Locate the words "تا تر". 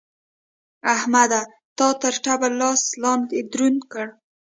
1.77-2.15